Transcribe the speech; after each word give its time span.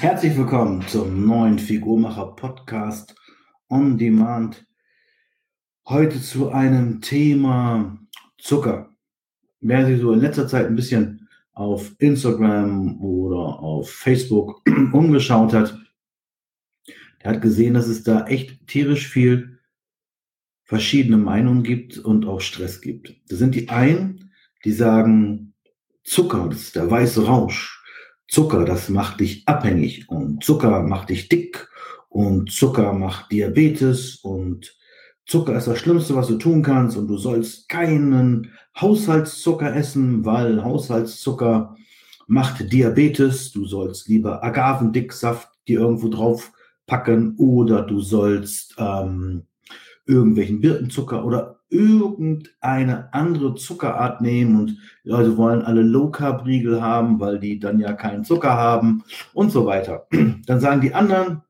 Herzlich 0.00 0.36
willkommen 0.36 0.86
zum 0.86 1.26
neuen 1.26 1.58
Figurmacher 1.58 2.36
Podcast 2.36 3.16
on 3.68 3.98
Demand. 3.98 4.64
Heute 5.88 6.22
zu 6.22 6.50
einem 6.50 7.00
Thema 7.00 7.98
Zucker. 8.38 8.94
Wer 9.60 9.86
sich 9.86 10.00
so 10.00 10.12
in 10.12 10.20
letzter 10.20 10.46
Zeit 10.46 10.66
ein 10.66 10.76
bisschen 10.76 11.28
auf 11.52 11.96
Instagram 11.98 13.00
oder 13.00 13.58
auf 13.58 13.90
Facebook 13.90 14.62
umgeschaut 14.92 15.52
hat, 15.52 15.76
der 17.24 17.32
hat 17.32 17.42
gesehen, 17.42 17.74
dass 17.74 17.88
es 17.88 18.04
da 18.04 18.24
echt 18.28 18.68
tierisch 18.68 19.08
viel 19.08 19.58
verschiedene 20.62 21.16
Meinungen 21.16 21.64
gibt 21.64 21.98
und 21.98 22.24
auch 22.24 22.40
Stress 22.40 22.80
gibt. 22.80 23.16
Das 23.28 23.40
sind 23.40 23.56
die 23.56 23.68
einen, 23.68 24.32
die 24.64 24.72
sagen, 24.72 25.54
Zucker, 26.04 26.46
das 26.48 26.60
ist 26.60 26.76
der 26.76 26.88
weiße 26.88 27.26
Rausch. 27.26 27.77
Zucker, 28.28 28.64
das 28.64 28.88
macht 28.90 29.20
dich 29.20 29.42
abhängig 29.48 30.08
und 30.08 30.44
Zucker 30.44 30.82
macht 30.82 31.08
dich 31.10 31.28
dick 31.28 31.68
und 32.08 32.52
Zucker 32.52 32.92
macht 32.92 33.32
Diabetes 33.32 34.16
und 34.16 34.76
Zucker 35.26 35.56
ist 35.56 35.66
das 35.66 35.78
Schlimmste, 35.78 36.14
was 36.14 36.28
du 36.28 36.36
tun 36.36 36.62
kannst 36.62 36.96
und 36.96 37.06
du 37.06 37.18
sollst 37.18 37.68
keinen 37.68 38.52
Haushaltszucker 38.78 39.74
essen, 39.74 40.24
weil 40.24 40.64
Haushaltszucker 40.64 41.76
macht 42.26 42.72
Diabetes. 42.72 43.52
Du 43.52 43.66
sollst 43.66 44.08
lieber 44.08 44.42
Agavendicksaft 44.44 45.48
dir 45.66 45.80
irgendwo 45.80 46.08
drauf 46.08 46.52
packen 46.86 47.34
oder 47.36 47.82
du 47.82 48.00
sollst 48.00 48.74
ähm, 48.78 49.46
irgendwelchen 50.06 50.60
Birkenzucker 50.60 51.24
oder 51.24 51.57
irgendeine 51.70 53.12
andere 53.12 53.54
Zuckerart 53.54 54.20
nehmen 54.20 54.58
und 54.58 54.70
die 55.04 55.08
Leute 55.08 55.36
wollen 55.36 55.62
alle 55.62 55.82
Low 55.82 56.10
Carb 56.10 56.46
Riegel 56.46 56.80
haben, 56.80 57.20
weil 57.20 57.38
die 57.38 57.58
dann 57.58 57.78
ja 57.78 57.92
keinen 57.92 58.24
Zucker 58.24 58.54
haben 58.54 59.04
und 59.34 59.50
so 59.50 59.66
weiter. 59.66 60.06
Dann 60.46 60.60
sagen 60.60 60.80
die 60.80 60.94
anderen, 60.94 61.42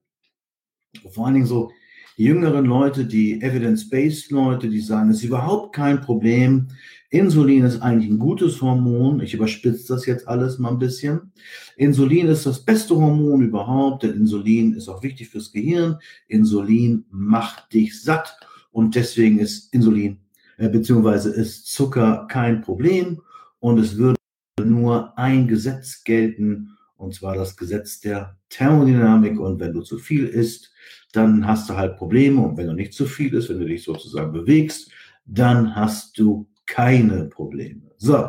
vor 1.10 1.26
allen 1.26 1.34
Dingen 1.34 1.46
so 1.46 1.70
die 2.16 2.24
jüngeren 2.24 2.64
Leute, 2.64 3.04
die 3.04 3.40
Evidence-Based 3.40 4.32
Leute, 4.32 4.68
die 4.68 4.80
sagen, 4.80 5.10
es 5.10 5.18
ist 5.18 5.24
überhaupt 5.24 5.72
kein 5.74 6.00
Problem. 6.00 6.66
Insulin 7.10 7.64
ist 7.64 7.80
eigentlich 7.80 8.10
ein 8.10 8.18
gutes 8.18 8.60
Hormon. 8.60 9.20
Ich 9.20 9.34
überspitze 9.34 9.94
das 9.94 10.04
jetzt 10.04 10.26
alles 10.26 10.58
mal 10.58 10.70
ein 10.70 10.80
bisschen. 10.80 11.32
Insulin 11.76 12.26
ist 12.26 12.44
das 12.44 12.64
beste 12.64 12.96
Hormon 12.96 13.42
überhaupt, 13.42 14.02
denn 14.02 14.14
Insulin 14.14 14.74
ist 14.74 14.88
auch 14.88 15.02
wichtig 15.04 15.28
fürs 15.28 15.52
Gehirn. 15.52 15.98
Insulin 16.26 17.06
macht 17.10 17.72
dich 17.72 18.02
satt 18.02 18.36
und 18.78 18.94
deswegen 18.94 19.40
ist 19.40 19.74
Insulin 19.74 20.20
äh, 20.56 20.68
beziehungsweise 20.68 21.30
ist 21.30 21.66
Zucker 21.66 22.28
kein 22.30 22.60
Problem. 22.60 23.20
Und 23.58 23.78
es 23.78 23.96
würde 23.96 24.16
nur 24.62 25.18
ein 25.18 25.48
Gesetz 25.48 26.04
gelten 26.04 26.76
und 26.96 27.12
zwar 27.12 27.34
das 27.34 27.56
Gesetz 27.56 27.98
der 27.98 28.38
Thermodynamik. 28.50 29.40
Und 29.40 29.58
wenn 29.58 29.72
du 29.72 29.80
zu 29.80 29.98
viel 29.98 30.28
isst, 30.28 30.72
dann 31.10 31.44
hast 31.44 31.68
du 31.68 31.74
halt 31.74 31.96
Probleme. 31.96 32.40
Und 32.40 32.56
wenn 32.56 32.68
du 32.68 32.72
nicht 32.72 32.92
zu 32.92 33.06
viel 33.06 33.34
isst, 33.34 33.48
wenn 33.48 33.58
du 33.58 33.66
dich 33.66 33.82
sozusagen 33.82 34.30
bewegst, 34.30 34.92
dann 35.24 35.74
hast 35.74 36.16
du 36.16 36.48
keine 36.64 37.24
Probleme. 37.24 37.82
So, 37.96 38.28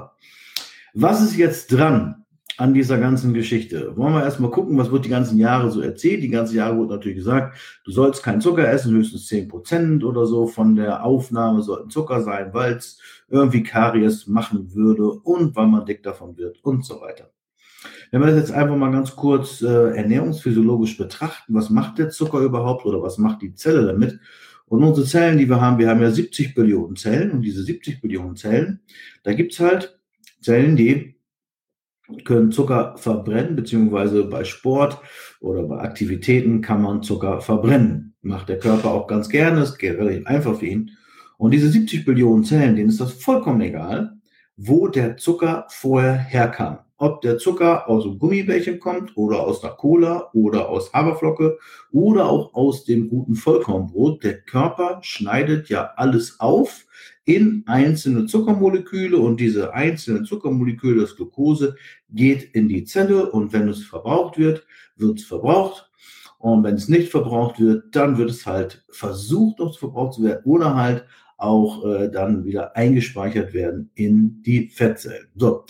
was 0.96 1.22
ist 1.22 1.38
jetzt 1.38 1.72
dran 1.72 2.26
an 2.60 2.74
dieser 2.74 2.98
ganzen 2.98 3.34
Geschichte. 3.34 3.96
Wollen 3.96 4.14
wir 4.14 4.24
erstmal 4.24 4.52
gucken, 4.52 4.78
was 4.78 4.92
wird 4.92 5.06
die 5.06 5.10
ganzen 5.10 5.40
Jahre 5.40 5.72
so 5.72 5.80
erzählt. 5.80 6.22
Die 6.22 6.30
ganzen 6.30 6.58
Jahre 6.58 6.76
wurde 6.76 6.96
natürlich 6.96 7.20
gesagt, 7.20 7.58
du 7.86 7.92
sollst 7.92 8.22
keinen 8.22 8.42
Zucker 8.42 8.70
essen, 8.70 8.94
höchstens 8.94 9.28
zehn 9.28 9.48
Prozent 9.48 10.04
oder 10.04 10.26
so 10.26 10.46
von 10.46 10.76
der 10.76 11.06
Aufnahme 11.06 11.62
sollten 11.62 11.90
Zucker 11.90 12.22
sein, 12.22 12.54
weil 12.54 12.74
es 12.74 13.00
irgendwie 13.30 13.64
Karies 13.64 14.28
machen 14.28 14.76
würde 14.76 15.10
und 15.10 15.56
weil 15.56 15.68
man 15.68 15.86
dick 15.86 16.04
davon 16.04 16.38
wird 16.38 16.60
und 16.62 16.84
so 16.84 17.00
weiter. 17.00 17.32
Wenn 18.12 18.20
wir 18.20 18.28
das 18.28 18.36
jetzt 18.36 18.52
einfach 18.52 18.76
mal 18.76 18.92
ganz 18.92 19.16
kurz 19.16 19.62
äh, 19.62 19.96
ernährungsphysiologisch 19.96 20.98
betrachten, 20.98 21.54
was 21.54 21.70
macht 21.70 21.98
der 21.98 22.10
Zucker 22.10 22.40
überhaupt 22.40 22.86
oder 22.86 23.02
was 23.02 23.18
macht 23.18 23.42
die 23.42 23.54
Zelle 23.54 23.86
damit? 23.86 24.20
Und 24.66 24.84
unsere 24.84 25.08
Zellen, 25.08 25.38
die 25.38 25.48
wir 25.48 25.62
haben, 25.62 25.78
wir 25.78 25.88
haben 25.88 26.02
ja 26.02 26.12
70 26.12 26.56
Billionen 26.56 26.98
Zellen 26.98 27.32
und 27.32 27.42
diese 27.42 27.64
70 27.64 28.02
Billionen 28.02 28.36
Zellen, 28.36 28.82
da 29.24 29.32
gibt's 29.34 29.62
halt 29.62 29.98
Zellen, 30.42 30.76
die 30.76 31.19
können 32.26 32.52
Zucker 32.52 32.96
verbrennen, 32.98 33.56
beziehungsweise 33.56 34.24
bei 34.26 34.44
Sport 34.44 35.00
oder 35.40 35.64
bei 35.64 35.80
Aktivitäten 35.80 36.62
kann 36.62 36.82
man 36.82 37.04
Zucker 37.04 37.42
verbrennen. 37.42 38.16
Macht 38.22 38.50
der 38.50 38.60
Körper 38.60 38.92
auch 38.92 39.08
ganz 39.08 39.30
gerne, 39.30 39.66
geht 39.78 39.98
relativ 39.98 40.26
einfach 40.28 40.58
für 40.58 40.66
ihn. 40.66 40.92
Und 41.38 41.52
diese 41.52 41.70
70 41.70 42.06
Billionen 42.06 42.44
Zellen, 42.44 42.76
denen 42.76 42.90
ist 42.90 43.00
das 43.00 43.14
vollkommen 43.14 43.62
egal, 43.62 44.18
wo 44.58 44.88
der 44.88 45.16
Zucker 45.18 45.66
vorher 45.70 46.16
herkam. 46.18 46.80
Ob 46.98 47.22
der 47.22 47.38
Zucker 47.38 47.88
aus 47.88 48.04
einem 48.04 48.20
Gummibärchen 48.20 48.78
kommt 48.82 49.16
oder 49.16 49.40
aus 49.40 49.64
einer 49.64 49.74
Cola 49.74 50.30
oder 50.34 50.68
aus 50.68 50.92
Haferflocke 50.92 51.58
oder 51.94 52.26
auch 52.26 52.54
aus 52.54 52.84
dem 52.84 53.08
guten 53.08 53.36
Vollkornbrot. 53.36 54.22
Der 54.26 54.42
Körper 54.42 55.00
schneidet 55.02 55.70
ja 55.70 55.92
alles 55.96 56.42
auf 56.42 56.86
in 57.30 57.62
einzelne 57.68 58.26
Zuckermoleküle 58.26 59.20
und 59.20 59.40
diese 59.40 59.72
einzelnen 59.76 60.26
Zuckermoleküle, 60.26 61.02
das 61.02 61.16
Glucose, 61.16 61.76
geht 62.10 62.56
in 62.56 62.68
die 62.68 62.86
Zelle 62.86 63.30
und 63.30 63.54
wenn 63.54 63.70
es 63.70 63.84
verbraucht 63.84 64.40
wird, 64.40 64.66
wird 64.96 65.20
es 65.20 65.26
verbraucht. 65.26 65.92
Und 66.40 66.64
wenn 66.64 66.74
es 66.74 66.88
nicht 66.88 67.12
verbraucht 67.12 67.60
wird, 67.60 67.96
dann 67.96 68.18
wird 68.18 68.32
es 68.32 68.48
halt 68.48 68.84
versucht, 68.90 69.60
noch 69.60 69.78
verbraucht 69.78 70.16
zu 70.16 70.24
werden 70.24 70.42
oder 70.44 70.76
halt 70.76 71.06
auch 71.38 71.86
äh, 71.86 72.10
dann 72.10 72.46
wieder 72.46 72.76
eingespeichert 72.76 73.54
werden 73.54 73.92
in 73.94 74.42
die 74.42 74.70
Fettzellen. 74.70 75.28
So. 75.36 75.66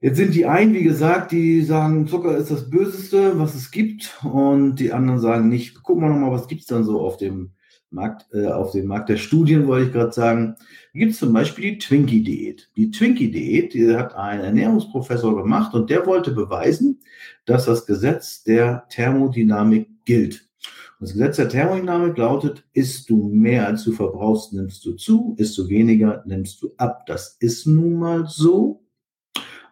Jetzt 0.00 0.16
sind 0.16 0.34
die 0.34 0.46
einen, 0.46 0.74
wie 0.74 0.82
gesagt, 0.82 1.30
die 1.30 1.62
sagen, 1.62 2.08
Zucker 2.08 2.36
ist 2.36 2.50
das 2.50 2.68
Böseste, 2.70 3.38
was 3.38 3.54
es 3.54 3.70
gibt. 3.70 4.18
Und 4.24 4.76
die 4.76 4.92
anderen 4.92 5.20
sagen 5.20 5.48
nicht, 5.48 5.80
gucken 5.84 6.02
wir 6.02 6.08
nochmal, 6.08 6.32
was 6.32 6.48
gibt's 6.48 6.66
dann 6.66 6.82
so 6.82 7.00
auf 7.00 7.18
dem 7.18 7.52
Markt, 7.90 8.26
äh, 8.32 8.46
auf 8.46 8.72
dem 8.72 8.86
Markt 8.86 9.08
der 9.08 9.16
Studien, 9.16 9.66
wollte 9.66 9.86
ich 9.86 9.92
gerade 9.92 10.12
sagen, 10.12 10.56
gibt 10.94 11.12
es 11.12 11.18
zum 11.18 11.32
Beispiel 11.32 11.72
die 11.72 11.78
Twinkie-Diät. 11.78 12.70
Die 12.76 12.90
Twinkie-Diät, 12.90 13.74
die 13.74 13.96
hat 13.96 14.14
ein 14.14 14.40
Ernährungsprofessor 14.40 15.36
gemacht 15.42 15.74
und 15.74 15.90
der 15.90 16.06
wollte 16.06 16.30
beweisen, 16.30 17.00
dass 17.46 17.64
das 17.64 17.86
Gesetz 17.86 18.42
der 18.44 18.86
Thermodynamik 18.90 19.88
gilt. 20.04 20.48
Das 21.00 21.12
Gesetz 21.12 21.36
der 21.36 21.48
Thermodynamik 21.48 22.16
lautet, 22.18 22.64
isst 22.74 23.08
du 23.08 23.28
mehr 23.28 23.66
als 23.66 23.84
du 23.84 23.92
verbrauchst, 23.92 24.52
nimmst 24.52 24.84
du 24.84 24.92
zu, 24.92 25.34
isst 25.38 25.56
du 25.56 25.68
weniger, 25.68 26.22
nimmst 26.26 26.62
du 26.62 26.72
ab. 26.76 27.06
Das 27.06 27.36
ist 27.40 27.66
nun 27.66 27.98
mal 27.98 28.26
so. 28.26 28.84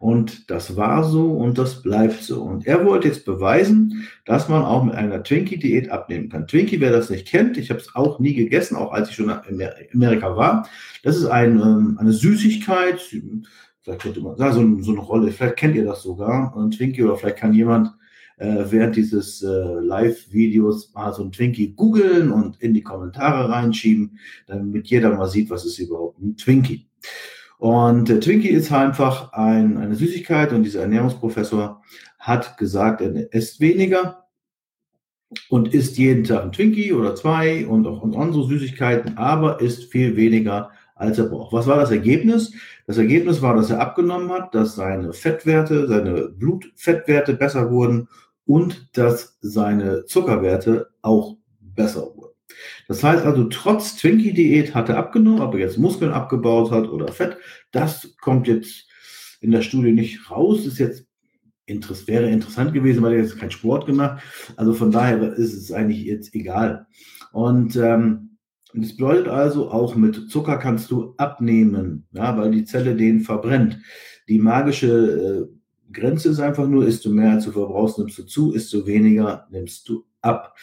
Und 0.01 0.51
das 0.51 0.77
war 0.77 1.05
so 1.05 1.33
und 1.33 1.59
das 1.59 1.83
bleibt 1.83 2.23
so. 2.23 2.43
Und 2.43 2.67
er 2.67 2.85
wollte 2.85 3.09
jetzt 3.09 3.25
beweisen, 3.25 4.09
dass 4.25 4.49
man 4.49 4.63
auch 4.63 4.85
mit 4.85 4.95
einer 4.95 5.23
Twinkie-Diät 5.23 5.91
abnehmen 5.91 6.29
kann. 6.29 6.47
Twinkie, 6.47 6.81
wer 6.81 6.93
das 6.93 7.11
nicht 7.11 7.27
kennt, 7.27 7.57
ich 7.57 7.71
habe 7.71 7.81
es 7.81 7.95
auch 7.95 8.21
nie 8.21 8.35
gegessen, 8.35 8.77
auch 8.77 8.93
als 8.93 9.11
ich 9.11 9.17
schon 9.17 9.33
in 9.49 9.69
Amerika 9.93 10.37
war. 10.37 10.69
Das 11.03 11.17
ist 11.17 11.27
ein, 11.27 11.59
ähm, 11.59 11.97
eine 12.01 12.13
Süßigkeit, 12.13 13.01
vielleicht 13.01 14.03
könnte 14.03 14.21
man 14.21 14.37
sagen, 14.37 14.79
so, 14.79 14.83
so 14.85 14.93
eine 14.93 15.01
Rolle, 15.01 15.33
vielleicht 15.33 15.57
kennt 15.57 15.75
ihr 15.75 15.85
das 15.85 16.03
sogar, 16.03 16.57
ein 16.57 16.71
Twinkie, 16.71 17.03
oder 17.03 17.17
vielleicht 17.17 17.39
kann 17.39 17.53
jemand 17.53 17.93
äh, 18.39 18.65
während 18.69 18.97
dieses 18.97 19.43
äh, 19.43 19.47
Live-Videos 19.49 20.93
mal 20.95 21.13
so 21.13 21.25
ein 21.25 21.33
Twinkie 21.33 21.75
googeln 21.75 22.31
und 22.31 22.61
in 22.63 22.73
die 22.73 22.83
Kommentare 22.83 23.49
reinschieben, 23.49 24.19
damit 24.47 24.87
jeder 24.87 25.15
mal 25.17 25.29
sieht, 25.29 25.51
was 25.51 25.65
ist 25.65 25.79
überhaupt 25.79 26.21
ein 26.21 26.37
Twinkie. 26.37 26.87
Und 27.59 28.09
der 28.09 28.21
Twinkie 28.21 28.49
ist 28.49 28.73
einfach 28.73 29.33
ein, 29.33 29.77
eine 29.77 29.97
Süßigkeit 29.97 30.53
und 30.53 30.63
dieser 30.63 30.83
Ernährungsprofessor 30.83 31.83
hat 32.19 32.57
gesagt, 32.57 33.01
er 33.01 33.33
isst 33.33 33.61
weniger 33.61 34.25
und 35.51 35.75
isst 35.75 35.99
jeden 35.99 36.25
Tag 36.25 36.45
ein 36.45 36.53
Twinkie 36.53 36.93
oder 36.93 37.15
zwei 37.17 37.67
und 37.67 37.87
auch 37.87 38.03
andere 38.03 38.47
Süßigkeiten, 38.47 39.19
aber 39.19 39.61
isst 39.61 39.91
viel 39.91 40.17
weniger 40.17 40.71
als 40.95 41.19
er 41.19 41.27
braucht. 41.27 41.53
Was 41.53 41.67
war 41.67 41.77
das 41.77 41.91
Ergebnis? 41.91 42.53
Das 42.87 42.99
Ergebnis 42.99 43.41
war, 43.43 43.55
dass 43.55 43.71
er 43.71 43.81
abgenommen 43.81 44.31
hat, 44.31 44.55
dass 44.55 44.75
seine 44.75 45.13
Fettwerte, 45.13 45.87
seine 45.87 46.29
Blutfettwerte 46.29 47.35
besser 47.35 47.71
wurden 47.71 48.09
und 48.47 48.97
dass 48.97 49.39
seine 49.41 50.05
Zuckerwerte 50.07 50.89
auch 51.03 51.37
besser 51.61 52.03
wurden. 52.03 52.18
Das 52.87 53.03
heißt 53.03 53.25
also, 53.25 53.45
trotz 53.45 53.97
Twinkie-Diät 53.97 54.75
hat 54.75 54.89
er 54.89 54.97
abgenommen, 54.97 55.41
ob 55.41 55.55
er 55.55 55.61
jetzt 55.61 55.79
Muskeln 55.79 56.13
abgebaut 56.13 56.71
hat 56.71 56.89
oder 56.89 57.09
Fett, 57.09 57.37
das 57.71 58.17
kommt 58.21 58.49
jetzt 58.49 58.87
in 59.41 59.51
der 59.51 59.63
Studie 59.63 59.93
nicht 59.93 60.31
raus. 60.31 60.67
Ist 60.67 60.79
jetzt 60.79 61.09
Interess 61.69 62.09
wäre 62.09 62.31
interessant 62.31 62.73
gewesen, 62.73 63.03
weil 63.03 63.13
er 63.13 63.21
jetzt 63.21 63.39
keinen 63.39 63.51
Sport 63.51 63.87
gemacht. 63.87 64.23
Also 64.57 64.73
von 64.73 64.91
daher 64.91 65.35
ist 65.35 65.55
es 65.55 65.71
eigentlich 65.71 66.05
jetzt 66.05 66.35
egal. 66.35 66.87
Und 67.33 67.77
ähm, 67.77 68.39
das 68.75 68.97
bedeutet 68.97 69.29
also, 69.29 69.71
auch 69.71 69.95
mit 69.95 70.31
Zucker 70.31 70.59
kannst 70.59 70.91
du 70.91 71.15
abnehmen, 71.17 72.07
ja, 72.13 72.37
weil 72.37 72.51
die 72.51 72.65
Zelle 72.65 72.97
den 72.97 73.21
verbrennt. 73.21 73.79
Die 74.29 74.39
magische 74.39 75.49
äh, 75.51 75.93
Grenze 75.93 76.31
ist 76.31 76.41
einfach 76.41 76.67
nur, 76.67 76.87
isst 76.87 77.05
du 77.05 77.11
mehr 77.11 77.33
als 77.33 77.45
du 77.45 77.53
verbrauchst, 77.53 77.99
nimmst 77.99 78.19
du 78.19 78.25
zu, 78.25 78.53
isst 78.53 78.73
du 78.73 78.87
weniger, 78.87 79.47
nimmst 79.51 79.89
du 79.89 80.05
ab. 80.21 80.55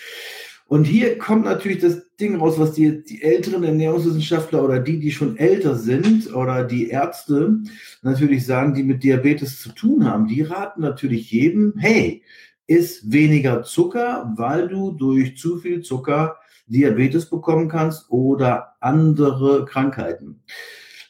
Und 0.67 0.85
hier 0.85 1.17
kommt 1.19 1.45
natürlich 1.45 1.79
das 1.79 2.01
Ding 2.19 2.37
raus, 2.37 2.57
was 2.57 2.73
die, 2.73 3.03
die 3.03 3.21
älteren 3.21 3.63
Ernährungswissenschaftler 3.63 4.63
oder 4.63 4.79
die, 4.79 4.99
die 4.99 5.11
schon 5.11 5.37
älter 5.37 5.75
sind 5.75 6.33
oder 6.33 6.63
die 6.63 6.89
Ärzte 6.89 7.59
natürlich 8.01 8.45
sagen, 8.45 8.73
die 8.73 8.83
mit 8.83 9.03
Diabetes 9.03 9.61
zu 9.61 9.69
tun 9.69 10.05
haben. 10.05 10.27
Die 10.27 10.41
raten 10.41 10.81
natürlich 10.81 11.29
jedem, 11.31 11.73
hey, 11.77 12.23
ist 12.67 13.11
weniger 13.11 13.63
Zucker, 13.63 14.33
weil 14.37 14.67
du 14.67 14.91
durch 14.91 15.37
zu 15.37 15.57
viel 15.57 15.81
Zucker 15.81 16.37
Diabetes 16.67 17.29
bekommen 17.29 17.69
kannst 17.69 18.09
oder 18.09 18.75
andere 18.79 19.65
Krankheiten. 19.65 20.41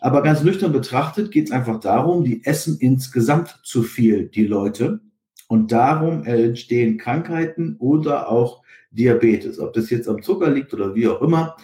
Aber 0.02 0.22
ganz 0.22 0.44
nüchtern 0.44 0.74
betrachtet 0.74 1.31
geht 1.31 1.46
es 1.46 1.52
einfach 1.52 1.80
darum, 1.80 2.25
die 2.25 2.44
essen 2.44 2.78
insgesamt 2.80 3.60
zu 3.63 3.84
viel, 3.84 4.28
die 4.28 4.46
Leute. 4.46 5.00
Und 5.48 5.72
darum 5.72 6.25
entstehen 6.25 6.98
Krankheiten 6.98 7.78
oder 7.80 8.30
auch 8.30 8.63
Diabetes. 8.95 9.59
Ob 9.59 9.74
das 9.74 9.89
jetzt 9.89 10.07
am 10.07 10.21
Zucker 10.21 10.50
liegt 10.50 10.74
oder 10.74 10.95
wie 10.95 11.07
auch 11.07 11.21
immer, 11.21 11.56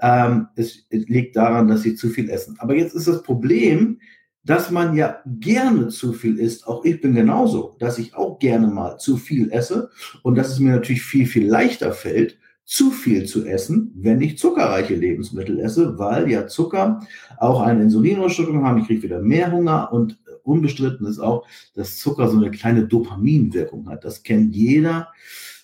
ähm, 0.00 0.48
es, 0.56 0.86
liegt 0.90 1.36
daran, 1.36 1.68
dass 1.68 1.82
sie 1.82 1.94
zu 1.94 2.08
viel 2.08 2.30
essen. 2.30 2.56
Aber 2.58 2.74
jetzt 2.74 2.94
ist 2.94 3.08
das 3.08 3.22
Problem, 3.22 3.98
dass 4.44 4.70
man 4.70 4.96
ja 4.96 5.18
gerne 5.26 5.88
zu 5.88 6.12
viel 6.12 6.38
isst. 6.38 6.66
Auch 6.66 6.84
ich 6.84 7.00
bin 7.00 7.14
genauso, 7.14 7.76
dass 7.78 7.98
ich 7.98 8.14
auch 8.14 8.38
gerne 8.38 8.68
mal 8.68 8.98
zu 8.98 9.16
viel 9.16 9.50
esse 9.50 9.90
und 10.22 10.36
dass 10.36 10.50
es 10.50 10.58
mir 10.58 10.72
natürlich 10.72 11.02
viel, 11.02 11.26
viel 11.26 11.46
leichter 11.46 11.92
fällt, 11.92 12.38
zu 12.64 12.90
viel 12.90 13.24
zu 13.24 13.46
essen, 13.46 13.92
wenn 13.96 14.20
ich 14.20 14.36
zuckerreiche 14.36 14.94
Lebensmittel 14.94 15.58
esse, 15.58 15.98
weil 15.98 16.30
ja 16.30 16.46
Zucker 16.46 17.00
auch 17.38 17.62
eine 17.62 17.84
Insulinausschüttung 17.84 18.62
haben. 18.62 18.78
Ich 18.78 18.86
kriege 18.86 19.04
wieder 19.04 19.20
mehr 19.20 19.50
Hunger 19.50 19.90
und 19.90 20.18
unbestritten 20.42 21.06
ist 21.06 21.18
auch, 21.18 21.46
dass 21.74 21.98
Zucker 21.98 22.28
so 22.28 22.36
eine 22.36 22.50
kleine 22.50 22.86
Dopaminwirkung 22.86 23.88
hat. 23.88 24.04
Das 24.04 24.22
kennt 24.22 24.54
jeder. 24.54 25.08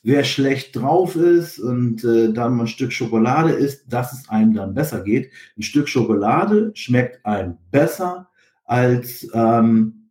Wer 0.06 0.22
schlecht 0.22 0.76
drauf 0.76 1.16
ist 1.16 1.58
und 1.58 2.04
äh, 2.04 2.30
dann 2.30 2.56
mal 2.56 2.64
ein 2.64 2.68
Stück 2.68 2.92
Schokolade 2.92 3.52
isst, 3.52 3.90
dass 3.90 4.12
es 4.12 4.28
einem 4.28 4.52
dann 4.52 4.74
besser 4.74 5.02
geht. 5.02 5.30
Ein 5.56 5.62
Stück 5.62 5.88
Schokolade 5.88 6.72
schmeckt 6.74 7.24
einem 7.24 7.56
besser 7.70 8.28
als 8.66 9.26
ähm, 9.32 10.10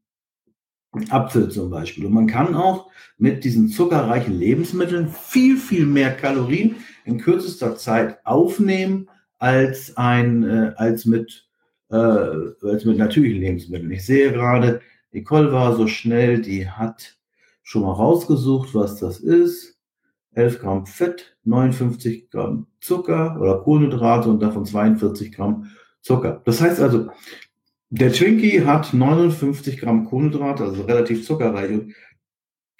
Apfel 1.09 1.49
zum 1.49 1.69
Beispiel. 1.69 2.07
Und 2.07 2.13
man 2.13 2.25
kann 2.25 2.55
auch 2.55 2.89
mit 3.19 3.43
diesen 3.43 3.69
zuckerreichen 3.69 4.37
Lebensmitteln 4.37 5.09
viel, 5.09 5.57
viel 5.57 5.85
mehr 5.85 6.11
Kalorien 6.15 6.77
in 7.05 7.19
kürzester 7.19 7.75
Zeit 7.75 8.17
aufnehmen 8.25 9.09
als, 9.37 9.95
ein, 9.95 10.43
äh, 10.43 10.73
als, 10.75 11.05
mit, 11.05 11.47
äh, 11.91 11.95
als 11.95 12.83
mit 12.85 12.97
natürlichen 12.97 13.41
Lebensmitteln. 13.41 13.91
Ich 13.91 14.07
sehe 14.07 14.31
gerade, 14.31 14.81
Nicole 15.11 15.51
war 15.51 15.75
so 15.75 15.85
schnell, 15.85 16.41
die 16.41 16.67
hat 16.67 17.15
schon 17.61 17.83
mal 17.83 17.93
rausgesucht, 17.93 18.73
was 18.73 18.99
das 18.99 19.19
ist. 19.19 19.77
11 20.35 20.59
Gramm 20.59 20.85
Fett, 20.85 21.37
59 21.43 22.29
Gramm 22.29 22.67
Zucker 22.81 23.39
oder 23.39 23.59
Kohlenhydrate 23.59 24.29
und 24.29 24.41
davon 24.41 24.65
42 24.65 25.31
Gramm 25.31 25.71
Zucker. 26.01 26.41
Das 26.45 26.61
heißt 26.61 26.79
also, 26.81 27.09
der 27.89 28.11
Twinkie 28.11 28.65
hat 28.65 28.93
59 28.93 29.79
Gramm 29.79 30.05
Kohlenhydrate, 30.05 30.63
also 30.63 30.83
relativ 30.83 31.25
zuckerreich. 31.25 31.71
Und 31.71 31.93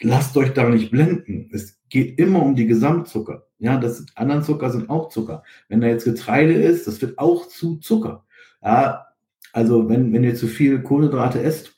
lasst 0.01 0.35
euch 0.37 0.53
da 0.53 0.67
nicht 0.69 0.91
blenden. 0.91 1.49
Es 1.53 1.79
geht 1.89 2.19
immer 2.19 2.41
um 2.41 2.55
die 2.55 2.65
Gesamtzucker. 2.65 3.47
Ja, 3.59 3.77
das 3.77 4.05
anderen 4.15 4.43
Zucker 4.43 4.71
sind 4.71 4.89
auch 4.89 5.09
Zucker. 5.09 5.43
Wenn 5.69 5.81
da 5.81 5.87
jetzt 5.87 6.05
Getreide 6.05 6.53
ist, 6.53 6.87
das 6.87 7.01
wird 7.01 7.19
auch 7.19 7.47
zu 7.47 7.77
Zucker. 7.77 8.25
Ja, 8.61 9.05
also 9.51 9.87
wenn, 9.87 10.11
wenn 10.13 10.23
ihr 10.23 10.35
zu 10.35 10.47
viel 10.47 10.81
Kohlenhydrate 10.81 11.41
esst 11.41 11.73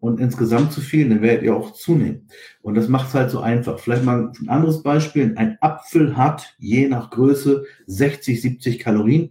und 0.00 0.18
insgesamt 0.18 0.72
zu 0.72 0.80
viel, 0.80 1.08
dann 1.08 1.22
werdet 1.22 1.44
ihr 1.44 1.54
auch 1.54 1.72
zunehmen. 1.72 2.26
Und 2.62 2.74
das 2.74 2.88
macht 2.88 3.08
es 3.08 3.14
halt 3.14 3.30
so 3.30 3.40
einfach. 3.40 3.78
Vielleicht 3.78 4.04
mal 4.04 4.32
ein 4.40 4.48
anderes 4.48 4.82
Beispiel. 4.82 5.34
Ein 5.36 5.58
Apfel 5.60 6.16
hat 6.16 6.54
je 6.58 6.88
nach 6.88 7.10
Größe 7.10 7.64
60, 7.86 8.40
70 8.40 8.78
Kalorien. 8.78 9.30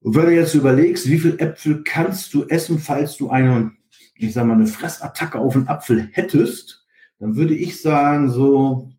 Und 0.00 0.14
wenn 0.14 0.26
du 0.26 0.34
jetzt 0.34 0.54
überlegst, 0.54 1.08
wie 1.08 1.18
viel 1.18 1.36
Äpfel 1.38 1.82
kannst 1.84 2.34
du 2.34 2.44
essen, 2.44 2.78
falls 2.78 3.16
du 3.16 3.30
eine, 3.30 3.72
ich 4.14 4.34
sag 4.34 4.46
mal, 4.46 4.54
eine 4.54 4.66
Fressattacke 4.66 5.38
auf 5.38 5.56
einen 5.56 5.68
Apfel 5.68 6.08
hättest, 6.12 6.84
dann 7.18 7.36
würde 7.36 7.54
ich 7.54 7.80
sagen, 7.80 8.30
so, 8.30 8.90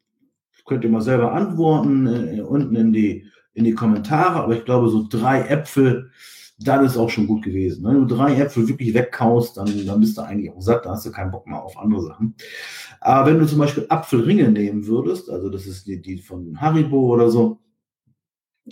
könnt 0.65 0.83
ihr 0.83 0.89
mal 0.89 1.01
selber 1.01 1.33
antworten, 1.33 2.07
äh, 2.07 2.41
unten 2.41 2.75
in 2.75 2.93
die, 2.93 3.25
in 3.53 3.65
die 3.65 3.73
Kommentare, 3.73 4.41
aber 4.43 4.55
ich 4.55 4.65
glaube, 4.65 4.89
so 4.89 5.05
drei 5.07 5.41
Äpfel, 5.41 6.09
dann 6.67 6.85
ist 6.85 6.97
auch 6.97 7.09
schon 7.09 7.27
gut 7.27 7.43
gewesen. 7.43 7.83
Wenn 7.83 8.07
du 8.07 8.15
drei 8.15 8.35
Äpfel 8.35 8.67
wirklich 8.67 8.93
wegkaust, 8.93 9.57
dann, 9.57 9.69
dann 9.85 9.99
bist 9.99 10.17
du 10.17 10.21
eigentlich 10.21 10.51
auch 10.51 10.61
satt, 10.61 10.85
dann 10.85 10.93
hast 10.93 11.05
du 11.05 11.11
keinen 11.11 11.31
Bock 11.31 11.47
mehr 11.47 11.61
auf 11.61 11.77
andere 11.77 12.03
Sachen. 12.03 12.35
Aber 13.01 13.29
wenn 13.29 13.39
du 13.39 13.45
zum 13.45 13.59
Beispiel 13.59 13.85
Apfelringe 13.89 14.49
nehmen 14.49 14.85
würdest, 14.87 15.29
also 15.29 15.49
das 15.49 15.65
ist 15.65 15.87
die, 15.87 16.01
die 16.01 16.17
von 16.17 16.59
Haribo 16.59 17.13
oder 17.13 17.29
so, 17.29 17.59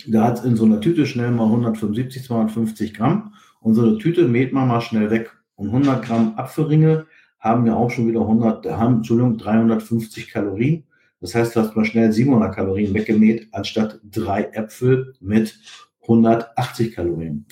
da 0.06 0.24
hat 0.24 0.44
in 0.44 0.56
so 0.56 0.64
einer 0.64 0.80
Tüte 0.80 1.06
schnell 1.06 1.30
mal 1.30 1.44
175, 1.44 2.24
250 2.24 2.94
Gramm. 2.94 3.34
Und 3.60 3.74
so 3.74 3.82
eine 3.82 3.98
Tüte 3.98 4.26
mäht 4.26 4.52
man 4.52 4.68
mal 4.68 4.80
schnell 4.80 5.10
weg. 5.10 5.30
Und 5.54 5.68
100 5.68 6.04
Gramm 6.04 6.34
Apfelringe 6.36 7.06
haben 7.38 7.66
ja 7.66 7.74
auch 7.74 7.90
schon 7.90 8.08
wieder 8.08 8.20
100, 8.20 8.66
haben, 8.66 8.96
Entschuldigung, 8.96 9.36
350 9.36 10.28
Kalorien. 10.28 10.84
Das 11.20 11.34
heißt, 11.34 11.54
du 11.54 11.60
hast 11.60 11.76
mal 11.76 11.84
schnell 11.84 12.10
700 12.10 12.54
Kalorien 12.54 12.94
weggemäht, 12.94 13.48
anstatt 13.52 14.00
drei 14.02 14.44
Äpfel 14.52 15.14
mit 15.20 15.58
180 16.02 16.94
Kalorien. 16.94 17.46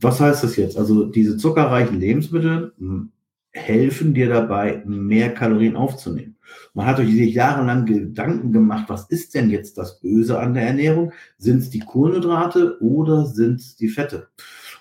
Was 0.00 0.20
heißt 0.20 0.44
das 0.44 0.56
jetzt? 0.56 0.76
Also 0.76 1.04
diese 1.04 1.36
zuckerreichen 1.36 1.98
Lebensmittel 2.00 2.72
hm, 2.78 3.10
helfen 3.50 4.14
dir 4.14 4.28
dabei, 4.28 4.82
mehr 4.86 5.32
Kalorien 5.34 5.76
aufzunehmen. 5.76 6.36
Man 6.74 6.86
hat 6.86 6.98
sich 6.98 7.34
jahrelang 7.34 7.86
Gedanken 7.86 8.52
gemacht, 8.52 8.84
was 8.88 9.10
ist 9.10 9.34
denn 9.34 9.50
jetzt 9.50 9.78
das 9.78 10.00
Böse 10.00 10.38
an 10.38 10.54
der 10.54 10.66
Ernährung? 10.66 11.12
Sind 11.38 11.58
es 11.58 11.70
die 11.70 11.80
Kohlenhydrate 11.80 12.80
oder 12.80 13.26
sind 13.26 13.60
es 13.60 13.76
die 13.76 13.88
Fette? 13.88 14.28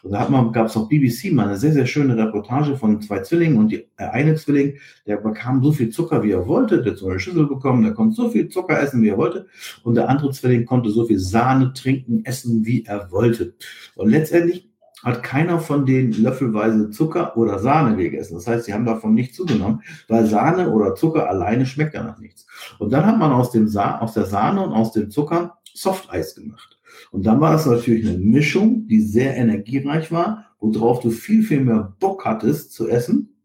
Und 0.06 0.12
da 0.12 0.24
gab 0.54 0.68
es 0.68 0.78
auf 0.78 0.88
BBC 0.88 1.34
mal 1.34 1.48
eine 1.48 1.58
sehr, 1.58 1.74
sehr 1.74 1.88
schöne 1.88 2.16
Reportage 2.16 2.78
von 2.78 3.02
zwei 3.02 3.22
Zwillingen 3.22 3.58
und 3.58 3.72
die, 3.72 3.88
der 3.98 4.14
eine 4.14 4.36
Zwilling, 4.36 4.78
der 5.08 5.18
bekam 5.18 5.64
so 5.64 5.72
viel 5.72 5.90
Zucker, 5.90 6.22
wie 6.22 6.30
er 6.30 6.46
wollte, 6.46 6.84
der 6.84 6.92
hat 6.92 7.00
so 7.00 7.10
eine 7.10 7.20
Schüssel 7.20 7.48
bekommen, 7.48 7.82
der 7.82 7.96
konnte 7.96 8.16
so 8.16 8.30
viel 8.30 8.48
Zucker 8.48 8.80
essen, 8.80 9.02
wie 9.02 9.10
er 9.10 9.18
wollte. 9.18 9.48
Und 9.84 9.96
der 9.96 10.08
andere 10.08 10.30
Zwilling 10.30 10.66
konnte 10.66 10.92
so 10.92 11.06
viel 11.06 11.18
Sahne 11.18 11.74
trinken, 11.74 12.24
essen, 12.24 12.68
wie 12.68 12.86
er 12.86 13.10
wollte. 13.10 13.56
Und 13.96 14.10
letztendlich 14.12 14.70
hat 15.04 15.24
keiner 15.24 15.58
von 15.58 15.88
denen 15.88 16.14
löffelweise 16.14 16.92
Zucker 16.92 17.36
oder 17.36 17.58
Sahne 17.58 17.98
gegessen. 17.98 18.36
Das 18.36 18.46
heißt, 18.46 18.66
sie 18.66 18.76
haben 18.76 18.86
davon 18.86 19.16
nicht 19.16 19.34
zugenommen, 19.34 19.82
weil 20.08 20.28
Sahne 20.28 20.70
oder 20.70 20.94
Zucker 20.94 21.28
alleine 21.28 21.66
schmeckt 21.66 21.96
ja 21.96 22.04
nach 22.04 22.20
nichts. 22.20 22.46
Und 22.78 22.94
dann 22.94 23.08
hat 23.08 23.18
man 23.18 23.32
aus, 23.32 23.50
dem 23.50 23.68
Sa 23.68 23.98
aus 23.98 24.14
der 24.14 24.26
Sahne 24.26 24.62
und 24.62 24.72
aus 24.72 24.92
dem 24.92 25.10
Zucker 25.10 25.58
Softeis 25.74 26.36
gemacht. 26.36 26.75
Und 27.12 27.26
dann 27.26 27.40
war 27.40 27.56
es 27.56 27.66
natürlich 27.66 28.08
eine 28.08 28.18
Mischung, 28.18 28.88
die 28.88 29.02
sehr 29.02 29.36
energiereich 29.36 30.12
war, 30.12 30.56
worauf 30.60 31.02
du 31.02 31.12
viel, 31.12 31.44
viel 31.44 31.62
mehr 31.62 31.96
Bock 32.00 32.26
hattest 32.26 32.74
zu 32.74 32.88
essen 32.88 33.36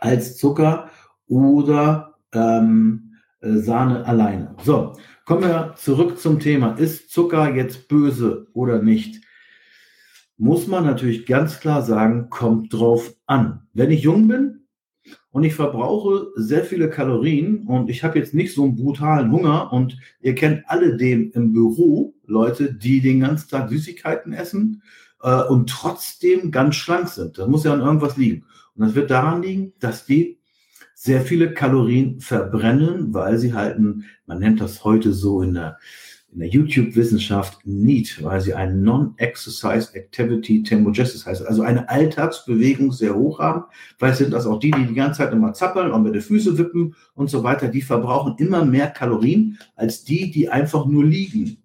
als 0.00 0.36
Zucker 0.36 0.90
oder 1.26 2.16
ähm, 2.32 3.14
äh, 3.40 3.56
Sahne 3.56 4.04
alleine. 4.06 4.54
So, 4.62 4.94
kommen 5.24 5.42
wir 5.42 5.74
zurück 5.76 6.18
zum 6.18 6.40
Thema. 6.40 6.74
Ist 6.74 7.10
Zucker 7.10 7.54
jetzt 7.54 7.88
böse 7.88 8.48
oder 8.52 8.82
nicht? 8.82 9.20
muss 10.40 10.66
man 10.66 10.86
natürlich 10.86 11.26
ganz 11.26 11.60
klar 11.60 11.82
sagen, 11.82 12.30
kommt 12.30 12.72
drauf 12.72 13.14
an. 13.26 13.60
Wenn 13.74 13.90
ich 13.90 14.00
jung 14.00 14.26
bin 14.26 14.66
und 15.30 15.44
ich 15.44 15.54
verbrauche 15.54 16.28
sehr 16.34 16.64
viele 16.64 16.88
Kalorien 16.88 17.66
und 17.66 17.90
ich 17.90 18.02
habe 18.02 18.18
jetzt 18.18 18.32
nicht 18.32 18.54
so 18.54 18.64
einen 18.64 18.74
brutalen 18.74 19.30
Hunger 19.30 19.70
und 19.70 19.98
ihr 20.22 20.34
kennt 20.34 20.62
alle 20.66 20.96
den 20.96 21.30
im 21.32 21.52
Büro, 21.52 22.14
Leute, 22.30 22.72
die 22.72 23.00
den 23.00 23.20
ganzen 23.20 23.50
Tag 23.50 23.68
Süßigkeiten 23.68 24.32
essen 24.32 24.82
äh, 25.22 25.42
und 25.42 25.68
trotzdem 25.68 26.50
ganz 26.50 26.76
schlank 26.76 27.08
sind. 27.08 27.36
Das 27.38 27.48
muss 27.48 27.64
ja 27.64 27.74
an 27.74 27.80
irgendwas 27.80 28.16
liegen. 28.16 28.44
Und 28.74 28.86
das 28.86 28.94
wird 28.94 29.10
daran 29.10 29.42
liegen, 29.42 29.74
dass 29.80 30.06
die 30.06 30.38
sehr 30.94 31.22
viele 31.22 31.52
Kalorien 31.52 32.20
verbrennen, 32.20 33.12
weil 33.12 33.38
sie 33.38 33.54
halten, 33.54 34.04
man 34.26 34.38
nennt 34.38 34.60
das 34.60 34.84
heute 34.84 35.12
so 35.12 35.42
in 35.42 35.54
der 35.54 35.78
in 36.32 36.38
der 36.38 36.48
YouTube-Wissenschaft 36.48 37.58
NEAT, 37.64 38.22
weil 38.22 38.40
sie 38.40 38.54
einen 38.54 38.82
Non-Exercise 38.84 39.92
Activity 39.96 40.62
Thermogenesis 40.62 41.26
heißt, 41.26 41.44
also 41.44 41.62
eine 41.62 41.88
Alltagsbewegung 41.88 42.92
sehr 42.92 43.16
hoch 43.16 43.40
haben. 43.40 43.64
Weil 43.98 44.14
sind 44.14 44.32
das 44.32 44.46
auch 44.46 44.60
die, 44.60 44.70
die 44.70 44.86
die 44.86 44.94
ganze 44.94 45.18
Zeit 45.18 45.32
immer 45.32 45.52
zappeln 45.54 45.90
und 45.90 46.04
mit 46.04 46.14
den 46.14 46.22
Füßen 46.22 46.56
wippen 46.56 46.94
und 47.14 47.30
so 47.30 47.42
weiter, 47.42 47.66
die 47.66 47.82
verbrauchen 47.82 48.36
immer 48.38 48.64
mehr 48.64 48.86
Kalorien 48.86 49.58
als 49.74 50.04
die, 50.04 50.30
die 50.30 50.48
einfach 50.48 50.86
nur 50.86 51.04
liegen 51.04 51.60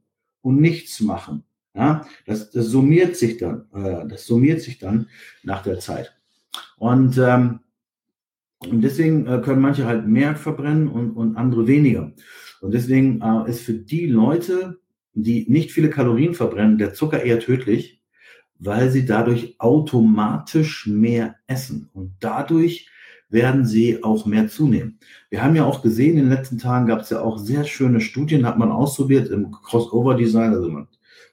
und 0.46 0.62
nichts 0.62 1.02
machen. 1.02 1.44
Ja, 1.74 2.06
das, 2.26 2.52
das 2.52 2.68
summiert 2.68 3.18
sich 3.18 3.38
dann, 3.38 3.66
äh, 3.74 4.08
das 4.08 4.28
summiert 4.28 4.62
sich 4.62 4.78
dann 4.78 5.08
nach 5.44 5.64
der 5.64 5.80
Zeit. 5.80 6.16
Und, 6.78 7.18
ähm, 7.18 7.62
und 8.60 8.82
deswegen 8.82 9.26
äh, 9.26 9.42
können 9.44 9.60
manche 9.60 9.86
halt 9.86 10.08
mehr 10.08 10.36
verbrennen 10.36 10.88
und, 10.88 11.12
und 11.12 11.36
andere 11.36 11.68
weniger. 11.68 12.14
Und 12.62 12.74
deswegen 12.74 13.22
äh, 13.22 13.50
ist 13.50 13.62
für 13.62 13.74
die 13.74 14.06
Leute, 14.06 14.80
die 15.14 15.46
nicht 15.50 15.72
viele 15.72 15.90
Kalorien 15.90 16.36
verbrennen, 16.36 16.78
der 16.78 16.94
Zucker 16.94 17.24
eher 17.24 17.40
tödlich, 17.40 18.02
weil 18.60 18.92
sie 18.92 19.06
dadurch 19.06 19.56
automatisch 19.60 20.86
mehr 20.86 21.36
essen. 21.48 21.90
Und 21.92 22.14
dadurch 22.20 22.88
werden 23.30 23.66
sie 23.66 24.04
auch 24.04 24.26
mehr 24.26 24.48
zunehmen. 24.48 25.00
Wir 25.30 25.44
haben 25.44 25.56
ja 25.56 25.66
auch 25.66 25.82
gesehen, 25.82 26.18
in 26.18 26.26
den 26.26 26.30
letzten 26.30 26.58
Tagen 26.58 26.86
gab 26.86 27.02
es 27.02 27.10
ja 27.10 27.22
auch 27.22 27.38
sehr 27.38 27.64
schöne 27.64 28.02
Studien, 28.02 28.46
hat 28.46 28.58
man 28.58 28.72
ausprobiert 28.72 29.30
im 29.30 29.52
Crossover-Design. 29.52 30.54
Also 30.54 30.70
man, 30.70 30.88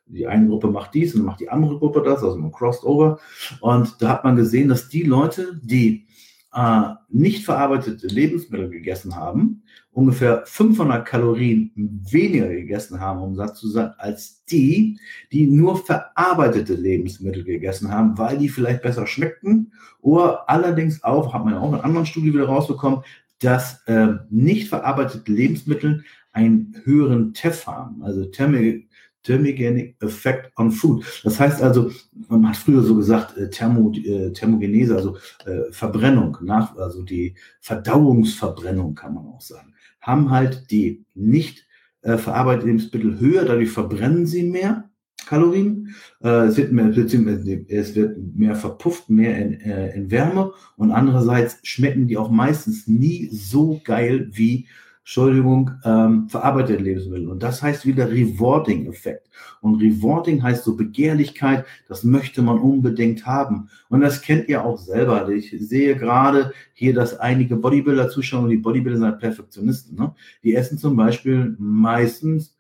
die 0.07 0.27
eine 0.27 0.49
Gruppe 0.49 0.69
macht 0.69 0.95
dies 0.95 1.15
und 1.15 1.25
macht 1.25 1.41
die 1.41 1.49
andere 1.49 1.79
Gruppe 1.79 2.03
das, 2.03 2.23
also 2.23 2.37
man 2.37 2.53
Crossover. 2.53 3.19
Und 3.61 4.01
da 4.01 4.09
hat 4.09 4.25
man 4.25 4.37
gesehen, 4.37 4.69
dass 4.69 4.89
die 4.89 5.03
Leute, 5.03 5.61
die 5.63 6.07
äh, 6.54 6.82
nicht 7.09 7.44
verarbeitete 7.44 8.06
Lebensmittel 8.06 8.68
gegessen 8.68 9.16
haben, 9.16 9.62
ungefähr 9.90 10.42
500 10.47 11.06
Kalorien 11.06 11.73
weniger 11.75 12.49
gegessen 12.49 13.00
haben, 13.00 13.21
um 13.21 13.35
satt 13.35 13.56
zu 13.56 13.68
sein, 13.68 13.92
als 13.99 14.44
die, 14.44 14.99
die 15.32 15.47
nur 15.47 15.85
verarbeitete 15.85 16.75
Lebensmittel 16.75 17.44
gegessen 17.44 17.90
haben, 17.90 18.18
weil 18.18 18.38
die 18.38 18.49
vielleicht 18.49 18.82
besser 18.82 19.06
schmeckten. 19.06 19.73
Oder 20.00 20.49
allerdings 20.49 21.02
auch, 21.04 21.32
hat 21.32 21.44
man 21.44 21.54
ja 21.54 21.61
auch 21.61 21.73
in 21.73 21.80
anderen 21.80 22.06
Studien 22.06 22.35
wieder 22.35 22.47
rausbekommen, 22.47 23.02
dass 23.40 23.82
äh, 23.87 24.14
nicht 24.30 24.68
verarbeitete 24.68 25.30
Lebensmittel 25.30 26.04
einen 26.32 26.75
höheren 26.85 27.35
TEF 27.35 27.66
haben, 27.66 28.02
also 28.02 28.25
Thermi 28.25 28.88
Thermogenic 29.23 29.97
Effect 30.02 30.52
on 30.57 30.71
Food. 30.71 31.05
Das 31.25 31.38
heißt 31.38 31.62
also, 31.62 31.91
man 32.29 32.49
hat 32.49 32.57
früher 32.57 32.83
so 32.83 32.97
gesagt, 32.97 33.37
äh, 33.37 33.49
Thermo, 33.50 33.93
äh, 33.93 34.33
Thermogenese, 34.33 34.97
also 34.97 35.17
äh, 35.47 35.71
Verbrennung, 35.71 36.37
nach, 36.43 36.76
also 36.76 37.02
die 37.02 37.35
Verdauungsverbrennung 37.61 38.95
kann 38.95 39.14
man 39.14 39.26
auch 39.26 39.41
sagen, 39.41 39.75
haben 40.00 40.31
halt 40.31 40.71
die 40.71 41.05
nicht 41.14 41.67
verarbeiteten 42.05 42.67
Lebensmittel 42.67 43.21
höher, 43.21 43.45
dadurch 43.45 43.71
verbrennen 43.71 44.26
sie 44.26 44.43
mehr 44.43 44.91
Kalorien, 45.25 45.95
es, 46.19 46.57
wird 46.57 46.73
mehr, 46.73 46.88
es 46.88 47.95
wird 47.95 48.19
mehr 48.35 48.57
verpufft, 48.57 49.09
mehr 49.09 49.38
in, 49.38 49.52
in 49.52 50.11
Wärme 50.11 50.52
und 50.75 50.91
andererseits 50.91 51.61
schmecken 51.62 52.09
die 52.09 52.17
auch 52.17 52.29
meistens 52.29 52.88
nie 52.88 53.29
so 53.31 53.81
geil 53.85 54.31
wie 54.33 54.67
Entschuldigung, 55.04 55.73
ähm, 55.85 56.28
verarbeitete 56.28 56.80
Lebensmittel. 56.80 57.28
Und 57.28 57.42
das 57.42 57.61
heißt 57.61 57.85
wieder 57.87 58.09
Rewarding-Effekt. 58.09 59.28
Und 59.61 59.82
Rewarding 59.82 60.42
heißt 60.42 60.62
so 60.62 60.76
Begehrlichkeit, 60.76 61.64
das 61.88 62.04
möchte 62.04 62.40
man 62.40 62.61
unbedingt 62.61 63.26
haben. 63.26 63.68
Und 63.88 64.00
das 64.00 64.23
kennt 64.23 64.49
ihr 64.49 64.64
auch 64.64 64.78
selber. 64.78 65.28
Ich 65.28 65.50
sehe 65.59 65.97
gerade 65.97 66.52
hier, 66.73 66.94
dass 66.94 67.18
einige 67.18 67.56
Bodybuilder 67.56 68.11
zuschauen 68.11 68.44
und 68.44 68.50
die 68.50 68.59
Bodybuilder 68.59 68.99
sind 68.99 69.06
halt 69.06 69.18
Perfektionisten. 69.18 69.99
Ne? 69.99 70.14
Die 70.44 70.54
essen 70.54 70.78
zum 70.78 70.94
Beispiel 70.94 71.56
meistens 71.59 72.56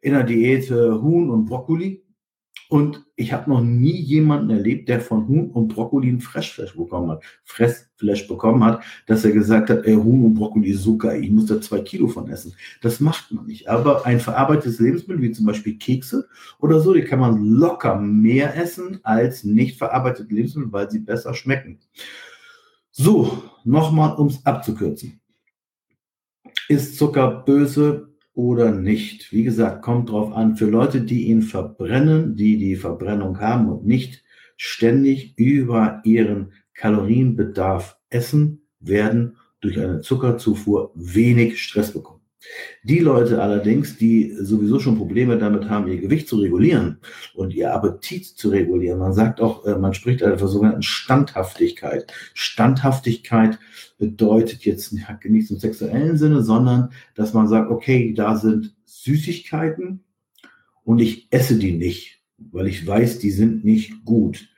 in 0.00 0.14
der 0.14 0.24
Diät 0.24 0.70
äh, 0.72 0.90
Huhn 0.90 1.30
und 1.30 1.44
Brokkoli 1.44 2.02
und 2.70 3.04
ich 3.16 3.32
habe 3.32 3.50
noch 3.50 3.62
nie 3.62 4.00
jemanden 4.00 4.50
erlebt, 4.50 4.88
der 4.88 5.00
von 5.00 5.26
Huhn 5.26 5.50
und 5.50 5.74
Brokkoli 5.74 6.08
ein 6.08 6.20
Fressfleisch 6.20 6.76
bekommen 6.76 7.10
hat, 7.10 7.24
Fressfleisch 7.42 8.28
bekommen 8.28 8.62
hat, 8.62 8.84
dass 9.08 9.24
er 9.24 9.32
gesagt 9.32 9.70
hat, 9.70 9.84
ey, 9.84 9.96
Huhn 9.96 10.24
und 10.24 10.34
Brokkoli 10.34 10.70
ist 10.70 10.84
so 10.84 10.96
geil, 10.96 11.24
ich 11.24 11.32
muss 11.32 11.46
da 11.46 11.60
zwei 11.60 11.80
Kilo 11.80 12.06
von 12.06 12.30
essen. 12.30 12.54
Das 12.80 13.00
macht 13.00 13.32
man 13.32 13.46
nicht. 13.46 13.68
Aber 13.68 14.06
ein 14.06 14.20
verarbeitetes 14.20 14.78
Lebensmittel, 14.78 15.20
wie 15.20 15.32
zum 15.32 15.46
Beispiel 15.46 15.78
Kekse 15.78 16.28
oder 16.60 16.78
so, 16.78 16.94
die 16.94 17.02
kann 17.02 17.18
man 17.18 17.44
locker 17.44 17.96
mehr 17.96 18.56
essen 18.56 19.00
als 19.02 19.42
nicht 19.42 19.76
verarbeitete 19.76 20.32
Lebensmittel, 20.32 20.72
weil 20.72 20.88
sie 20.88 21.00
besser 21.00 21.34
schmecken. 21.34 21.80
So, 22.92 23.42
nochmal, 23.64 24.14
um 24.14 24.28
es 24.28 24.46
abzukürzen. 24.46 25.20
Ist 26.68 26.96
Zucker 26.96 27.42
böse? 27.44 28.09
Oder 28.34 28.70
nicht. 28.70 29.32
Wie 29.32 29.42
gesagt, 29.42 29.82
kommt 29.82 30.10
drauf 30.10 30.32
an. 30.32 30.56
Für 30.56 30.66
Leute, 30.66 31.00
die 31.02 31.26
ihn 31.26 31.42
verbrennen, 31.42 32.36
die 32.36 32.58
die 32.58 32.76
Verbrennung 32.76 33.40
haben 33.40 33.68
und 33.68 33.86
nicht 33.86 34.22
ständig 34.56 35.34
über 35.36 36.00
ihren 36.04 36.52
Kalorienbedarf 36.74 37.98
essen, 38.08 38.62
werden 38.78 39.36
durch 39.60 39.78
eine 39.78 40.00
Zuckerzufuhr 40.00 40.92
wenig 40.94 41.62
Stress 41.62 41.92
bekommen. 41.92 42.19
Die 42.84 42.98
Leute 42.98 43.42
allerdings, 43.42 43.98
die 43.98 44.34
sowieso 44.40 44.80
schon 44.80 44.96
Probleme 44.96 45.36
damit 45.36 45.68
haben, 45.68 45.88
ihr 45.88 46.00
Gewicht 46.00 46.26
zu 46.26 46.36
regulieren 46.38 46.98
und 47.34 47.52
ihr 47.52 47.74
Appetit 47.74 48.24
zu 48.24 48.48
regulieren, 48.48 48.98
man 48.98 49.12
sagt 49.12 49.40
auch, 49.40 49.66
äh, 49.66 49.76
man 49.76 49.92
spricht 49.92 50.22
also 50.22 50.38
von 50.38 50.48
sogenannten 50.48 50.82
Standhaftigkeit. 50.82 52.12
Standhaftigkeit 52.32 53.58
bedeutet 53.98 54.64
jetzt 54.64 54.92
nicht 54.92 55.50
im 55.50 55.58
sexuellen 55.58 56.16
Sinne, 56.16 56.42
sondern 56.42 56.90
dass 57.14 57.34
man 57.34 57.46
sagt, 57.46 57.70
okay, 57.70 58.14
da 58.14 58.36
sind 58.36 58.74
Süßigkeiten 58.86 60.00
und 60.84 60.98
ich 60.98 61.28
esse 61.30 61.58
die 61.58 61.72
nicht, 61.72 62.22
weil 62.38 62.68
ich 62.68 62.86
weiß, 62.86 63.18
die 63.18 63.30
sind 63.30 63.64
nicht 63.64 64.04
gut. 64.04 64.48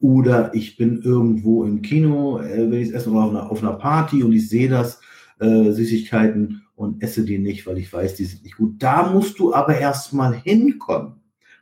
Oder 0.00 0.54
ich 0.54 0.76
bin 0.76 1.02
irgendwo 1.02 1.64
im 1.64 1.82
Kino, 1.82 2.40
äh, 2.40 2.70
will 2.70 2.80
ich 2.80 2.88
es 2.88 2.94
essen, 2.94 3.12
oder 3.12 3.24
auf 3.24 3.30
einer, 3.30 3.50
auf 3.50 3.62
einer 3.62 3.74
Party 3.74 4.24
und 4.24 4.32
ich 4.32 4.48
sehe 4.48 4.68
das, 4.68 5.00
äh, 5.40 5.70
Süßigkeiten 5.70 6.62
und 6.78 7.02
esse 7.02 7.24
die 7.24 7.38
nicht, 7.38 7.66
weil 7.66 7.76
ich 7.78 7.92
weiß, 7.92 8.14
die 8.14 8.24
sind 8.24 8.44
nicht 8.44 8.56
gut. 8.56 8.76
Da 8.78 9.10
musst 9.10 9.40
du 9.40 9.52
aber 9.52 9.78
erstmal 9.78 10.32
hinkommen 10.32 11.14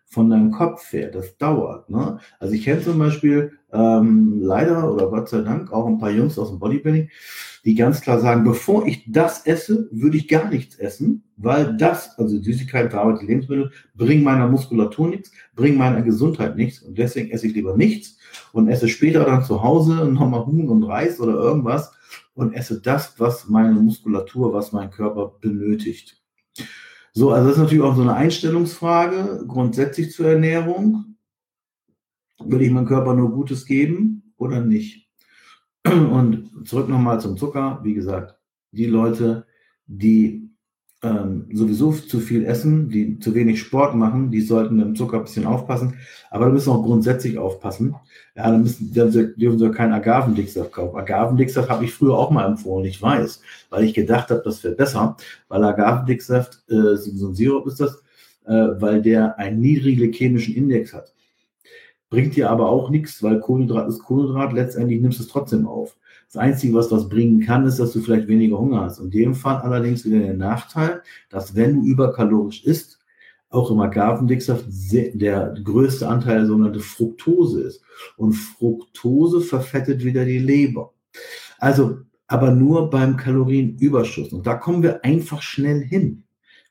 von 0.05 0.29
deinem 0.29 0.51
Kopf 0.51 0.93
her. 0.93 1.11
Das 1.11 1.39
dauert. 1.39 1.89
Ne? 1.89 2.19
Also 2.39 2.53
ich 2.53 2.65
kenne 2.65 2.83
zum 2.83 2.99
Beispiel 2.99 3.53
ähm, 3.73 4.41
leider 4.43 4.93
oder 4.93 5.09
Gott 5.09 5.31
sei 5.31 5.41
Dank 5.41 5.73
auch 5.73 5.87
ein 5.87 5.99
paar 5.99 6.11
Jungs 6.11 6.39
aus 6.39 6.51
dem 6.51 6.59
Bodybuilding, 6.59 7.09
die 7.65 7.75
ganz 7.75 8.03
klar 8.03 8.21
sagen, 8.21 8.45
bevor 8.45 8.87
ich 8.87 9.11
das 9.11 9.47
esse, 9.47 9.89
würde 9.91 10.19
ich 10.19 10.29
gar 10.29 10.51
nichts 10.51 10.77
essen, 10.77 11.25
weil 11.39 11.75
das, 11.79 12.19
also 12.19 12.39
Süßigkeiten, 12.39 12.91
verarbeitete 12.91 13.25
Lebensmittel, 13.25 13.73
bringen 13.95 14.23
meiner 14.23 14.49
Muskulatur 14.49 15.09
nichts, 15.09 15.33
bringen 15.55 15.79
meiner 15.79 16.03
Gesundheit 16.03 16.57
nichts 16.57 16.83
und 16.83 16.99
deswegen 16.99 17.31
esse 17.31 17.47
ich 17.47 17.55
lieber 17.55 17.75
nichts 17.75 18.19
und 18.53 18.69
esse 18.69 18.87
später 18.87 19.25
dann 19.25 19.45
zu 19.45 19.63
Hause 19.63 20.05
nochmal 20.13 20.45
Huhn 20.45 20.69
und 20.69 20.85
Reis 20.85 21.19
oder 21.21 21.33
irgendwas 21.33 21.96
und 22.37 22.53
esse 22.53 22.81
das, 22.81 23.19
was 23.19 23.49
meine 23.49 23.81
Muskulatur, 23.81 24.53
was 24.53 24.71
mein 24.73 24.91
Körper 24.91 25.39
benötigt. 25.41 26.23
So, 27.13 27.31
also 27.31 27.49
das 27.49 27.57
ist 27.57 27.63
natürlich 27.63 27.83
auch 27.83 27.97
so 27.97 28.03
eine 28.03 28.15
Einstellungsfrage 28.15 29.45
grundsätzlich 29.49 30.13
zur 30.13 30.27
Ernährung. 30.27 31.17
Will 32.39 32.61
ich 32.61 32.71
meinem 32.71 32.87
Körper 32.87 33.15
nur 33.15 33.33
Gutes 33.33 33.65
geben 33.65 34.35
oder 34.37 34.61
nicht? 34.61 35.09
Und 35.85 36.51
zurück 36.65 36.91
nochmal 36.91 37.21
zum 37.21 37.39
Zucker. 37.39 37.81
Wie 37.83 37.95
gesagt, 37.95 38.39
die 38.71 38.87
Leute, 38.87 39.47
die 39.87 40.46
ähm, 41.07 41.47
sowieso 41.53 41.93
zu 41.93 42.21
viel 42.21 42.45
essen, 42.45 42.89
die 42.89 43.19
zu 43.19 43.35
wenig 43.35 43.61
Sport 43.61 43.95
machen, 43.95 44.31
die 44.31 44.41
sollten 44.41 44.79
dem 44.79 44.97
Zucker 44.97 45.19
ein 45.19 45.25
bisschen 45.25 45.47
aufpassen. 45.47 45.95
Aber 46.31 46.47
da 46.47 46.53
müssen 46.53 46.71
auch 46.71 46.83
grundsätzlich 46.83 47.39
aufpassen. 47.39 47.95
Ja, 48.35 48.51
dann 48.51 48.63
müssen, 48.63 48.93
dürfen 48.93 49.59
sie 49.59 49.71
keinen 49.71 49.93
Agavendicksaft 49.93 50.73
kaufen. 50.73 50.97
Agavendicksaft 50.97 51.71
habe 51.71 51.85
ich 51.85 51.95
früher 51.95 52.19
auch 52.19 52.31
mal 52.31 52.47
empfohlen, 52.47 52.87
ich 52.87 53.01
weiß, 53.01 53.41
weil 53.71 53.85
ich 53.85 53.95
gedacht 53.95 54.31
habe, 54.31 54.43
das 54.45 54.65
wäre 54.65 54.75
besser, 54.75 55.17
weil 55.49 55.65
Agavendicksaft, 55.65 56.65
äh, 56.69 56.97
so 56.97 57.29
ein 57.29 57.35
Sirup 57.35 57.67
ist 57.67 57.81
das, 57.81 58.03
äh, 58.47 58.81
weil 58.81 59.03
der 59.03 59.39
einen 59.39 59.61
niedrigen 59.61 60.13
chemischen 60.13 60.55
Index 60.55 60.93
hat. 60.93 61.13
Bringt 62.11 62.37
dir 62.37 62.51
aber 62.51 62.69
auch 62.69 62.91
nichts, 62.91 63.23
weil 63.23 63.41
Kohlenhydrat 63.41 63.89
ist 63.89 64.03
Kohlenhydrat, 64.03 64.53
letztendlich 64.53 65.01
nimmst 65.01 65.19
du 65.19 65.25
es 65.25 65.29
trotzdem 65.29 65.67
auf. 65.67 65.97
Das 66.27 66.43
Einzige, 66.43 66.75
was 66.75 66.89
das 66.89 67.09
bringen 67.09 67.41
kann, 67.41 67.67
ist, 67.67 67.79
dass 67.79 67.93
du 67.93 68.01
vielleicht 68.01 68.29
weniger 68.29 68.59
Hunger 68.59 68.83
hast. 68.83 68.99
In 68.99 69.11
dem 69.11 69.35
Fall 69.35 69.57
allerdings 69.59 70.05
wieder 70.05 70.19
der 70.19 70.35
Nachteil, 70.35 71.03
dass 71.31 71.55
wenn 71.55 71.81
du 71.81 71.87
überkalorisch 71.87 72.65
isst, 72.65 72.99
auch 73.49 73.71
im 73.71 73.81
Agavendicksaft 73.81 74.67
der 74.93 75.55
größte 75.63 76.09
Anteil 76.09 76.39
der 76.39 76.47
sogenannte 76.47 76.81
Fructose 76.81 77.63
ist. 77.63 77.83
Und 78.17 78.33
Fructose 78.33 79.41
verfettet 79.41 80.05
wieder 80.05 80.25
die 80.25 80.39
Leber. 80.39 80.93
Also, 81.59 81.99
aber 82.27 82.51
nur 82.51 82.91
beim 82.91 83.17
Kalorienüberschuss. 83.17 84.33
Und 84.33 84.47
da 84.47 84.55
kommen 84.55 84.83
wir 84.83 85.05
einfach 85.05 85.43
schnell 85.43 85.81
hin. 85.81 86.25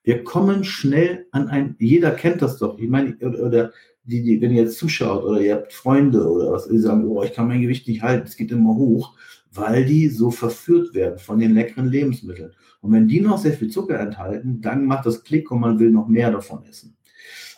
Wir 0.04 0.24
kommen 0.24 0.64
schnell 0.64 1.26
an 1.32 1.48
ein, 1.48 1.76
jeder 1.80 2.12
kennt 2.12 2.42
das 2.42 2.58
doch. 2.58 2.78
Ich 2.78 2.90
meine, 2.90 3.16
oder 3.18 3.72
die, 4.04 4.22
die, 4.22 4.40
wenn 4.40 4.52
ihr 4.52 4.64
jetzt 4.64 4.78
zuschaut 4.78 5.24
oder 5.24 5.42
ihr 5.42 5.56
habt 5.56 5.74
Freunde 5.74 6.30
oder 6.30 6.52
was, 6.52 6.68
die 6.68 6.78
sagen, 6.78 7.08
oh, 7.08 7.24
ich 7.24 7.34
kann 7.34 7.48
mein 7.48 7.62
Gewicht 7.62 7.88
nicht 7.88 8.04
halten, 8.04 8.28
es 8.28 8.36
geht 8.36 8.52
immer 8.52 8.76
hoch 8.76 9.18
weil 9.56 9.86
die 9.86 10.10
so 10.10 10.32
verführt 10.32 10.94
werden 10.94 11.18
von 11.18 11.40
den 11.40 11.54
leckeren 11.54 11.88
Lebensmitteln. 11.88 12.52
Und 12.82 12.92
wenn 12.92 13.08
die 13.08 13.22
noch 13.22 13.38
sehr 13.38 13.54
viel 13.54 13.70
Zucker 13.70 14.00
enthalten, 14.00 14.62
dann 14.62 14.86
macht 14.86 15.06
das 15.06 15.24
Klick 15.24 15.50
und 15.52 15.62
man 15.62 15.80
will 15.80 15.90
noch 15.90 16.08
mehr 16.08 16.32
davon 16.32 16.64
essen. 16.66 16.96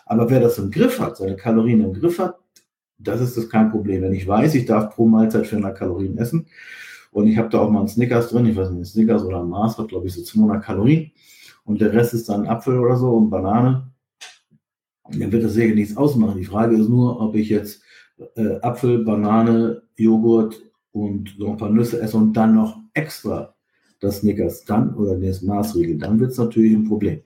Aber 0.05 0.29
wer 0.29 0.39
das 0.39 0.57
im 0.57 0.71
Griff 0.71 0.99
hat, 0.99 1.17
seine 1.17 1.35
Kalorien 1.35 1.81
im 1.81 1.93
Griff 1.93 2.19
hat, 2.19 2.39
das 2.97 3.21
ist 3.21 3.37
das 3.37 3.49
kein 3.49 3.69
Problem. 3.69 4.01
Wenn 4.01 4.13
ich 4.13 4.27
weiß, 4.27 4.55
ich 4.55 4.65
darf 4.65 4.95
pro 4.95 5.05
Mahlzeit 5.05 5.47
400 5.47 5.77
Kalorien 5.77 6.17
essen 6.17 6.47
und 7.11 7.27
ich 7.27 7.37
habe 7.37 7.49
da 7.49 7.59
auch 7.59 7.69
mal 7.69 7.79
einen 7.79 7.87
Snickers 7.87 8.29
drin, 8.29 8.45
ich 8.45 8.55
weiß 8.55 8.71
nicht, 8.71 8.89
Snickers 8.89 9.23
oder 9.23 9.41
ein 9.41 9.49
Mars 9.49 9.77
hat, 9.77 9.89
glaube 9.89 10.07
ich, 10.07 10.13
so 10.13 10.23
200 10.23 10.63
Kalorien 10.63 11.11
und 11.65 11.81
der 11.81 11.93
Rest 11.93 12.13
ist 12.13 12.29
dann 12.29 12.47
Apfel 12.47 12.79
oder 12.79 12.95
so 12.95 13.11
und 13.11 13.29
Banane, 13.29 13.91
dann 15.09 15.31
wird 15.31 15.43
das 15.43 15.53
sicher 15.53 15.75
nichts 15.75 15.95
ausmachen. 15.95 16.37
Die 16.37 16.45
Frage 16.45 16.77
ist 16.77 16.89
nur, 16.89 17.19
ob 17.21 17.35
ich 17.35 17.49
jetzt 17.49 17.81
äh, 18.35 18.59
Apfel, 18.61 19.03
Banane, 19.03 19.83
Joghurt 19.95 20.61
und 21.05 21.35
so 21.37 21.49
ein 21.49 21.57
paar 21.57 21.69
Nüsse 21.69 22.01
esse 22.01 22.17
und 22.17 22.33
dann 22.33 22.55
noch 22.55 22.79
extra 22.93 23.53
das 23.99 24.19
Snickers 24.19 24.63
dann 24.65 24.95
oder 24.95 25.15
das 25.15 25.41
Maßregel, 25.41 25.97
dann 25.97 26.19
wird 26.19 26.31
es 26.31 26.37
natürlich 26.37 26.73
ein 26.73 26.87
Problem. 26.87 27.21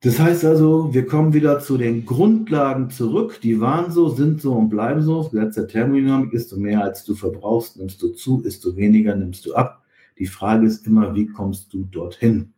Das 0.00 0.18
heißt 0.18 0.44
also, 0.44 0.92
wir 0.92 1.06
kommen 1.06 1.32
wieder 1.32 1.60
zu 1.60 1.78
den 1.78 2.04
Grundlagen 2.04 2.90
zurück. 2.90 3.38
Die 3.40 3.60
waren 3.60 3.92
so, 3.92 4.08
sind 4.08 4.40
so 4.40 4.52
und 4.52 4.68
bleiben 4.68 5.00
so. 5.02 5.28
Gesetz 5.28 5.54
der 5.54 5.68
Thermodynamik 5.68 6.32
ist 6.32 6.50
du 6.50 6.58
mehr 6.58 6.82
als 6.82 7.04
du 7.04 7.14
verbrauchst, 7.14 7.76
nimmst 7.76 8.02
du 8.02 8.08
zu, 8.08 8.42
ist 8.42 8.64
du 8.64 8.74
weniger, 8.74 9.14
nimmst 9.14 9.46
du 9.46 9.54
ab. 9.54 9.84
Die 10.18 10.26
Frage 10.26 10.66
ist 10.66 10.86
immer, 10.88 11.14
wie 11.14 11.26
kommst 11.26 11.72
du 11.72 11.84
dorthin? 11.84 12.52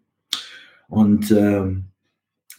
Und 0.89 1.31
ähm, 1.33 1.85